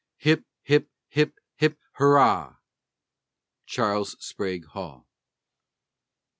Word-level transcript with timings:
Hip, 0.17 0.45
hip, 0.63 0.89
hip, 1.09 1.35
hip, 1.57 1.77
Hurrah! 1.97 2.55
CHARLES 3.67 4.15
SPRAGUE 4.19 4.65
HALL. 4.69 5.07